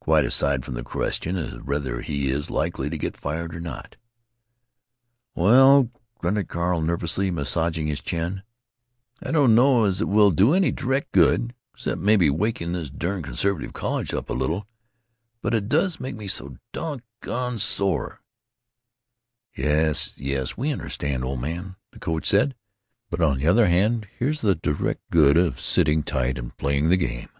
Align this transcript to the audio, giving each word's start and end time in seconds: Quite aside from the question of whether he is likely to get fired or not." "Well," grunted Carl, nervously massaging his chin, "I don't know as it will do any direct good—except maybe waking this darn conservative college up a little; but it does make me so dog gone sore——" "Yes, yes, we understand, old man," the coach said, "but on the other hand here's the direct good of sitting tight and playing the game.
Quite 0.00 0.26
aside 0.26 0.66
from 0.66 0.74
the 0.74 0.82
question 0.82 1.38
of 1.38 1.66
whether 1.66 2.02
he 2.02 2.28
is 2.28 2.50
likely 2.50 2.90
to 2.90 2.98
get 2.98 3.16
fired 3.16 3.54
or 3.54 3.58
not." 3.60 3.96
"Well," 5.34 5.90
grunted 6.18 6.48
Carl, 6.48 6.82
nervously 6.82 7.30
massaging 7.30 7.86
his 7.86 8.02
chin, 8.02 8.42
"I 9.22 9.30
don't 9.30 9.54
know 9.54 9.84
as 9.84 10.02
it 10.02 10.08
will 10.10 10.30
do 10.30 10.52
any 10.52 10.72
direct 10.72 11.12
good—except 11.12 11.98
maybe 12.02 12.28
waking 12.28 12.72
this 12.72 12.90
darn 12.90 13.22
conservative 13.22 13.72
college 13.72 14.12
up 14.12 14.28
a 14.28 14.34
little; 14.34 14.68
but 15.40 15.54
it 15.54 15.70
does 15.70 15.98
make 15.98 16.16
me 16.16 16.28
so 16.28 16.58
dog 16.72 17.00
gone 17.22 17.56
sore——" 17.58 18.20
"Yes, 19.56 20.12
yes, 20.18 20.54
we 20.54 20.70
understand, 20.70 21.24
old 21.24 21.40
man," 21.40 21.76
the 21.92 21.98
coach 21.98 22.26
said, 22.26 22.54
"but 23.08 23.22
on 23.22 23.38
the 23.38 23.46
other 23.46 23.68
hand 23.68 24.06
here's 24.18 24.42
the 24.42 24.54
direct 24.54 25.00
good 25.08 25.38
of 25.38 25.58
sitting 25.58 26.02
tight 26.02 26.36
and 26.36 26.54
playing 26.58 26.90
the 26.90 26.98
game. 26.98 27.30